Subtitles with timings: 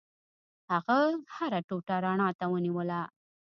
[0.71, 0.99] هغه
[1.35, 3.01] هره ټوټه رڼا ته ونیوله.